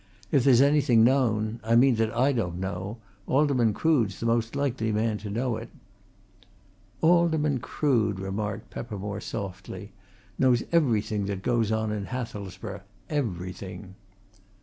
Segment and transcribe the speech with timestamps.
[0.31, 4.91] If there's anything known I mean that I don't know Alderman Crood's the most likely
[4.91, 5.69] man to know it."
[7.01, 9.91] "Alderman Crood," remarked Peppermore softly,
[10.39, 13.93] "knows everything that goes on in Hathelsborough everything!"